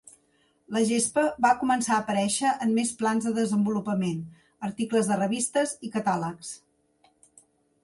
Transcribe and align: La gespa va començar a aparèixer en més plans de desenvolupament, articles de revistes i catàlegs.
La 0.77 0.79
gespa 0.91 1.25
va 1.45 1.51
començar 1.63 1.93
a 1.97 1.99
aparèixer 2.05 2.53
en 2.67 2.73
més 2.79 2.95
plans 3.03 3.29
de 3.29 3.35
desenvolupament, 3.37 4.25
articles 4.71 5.13
de 5.13 5.21
revistes 5.23 5.77
i 5.91 5.95
catàlegs. 6.01 6.53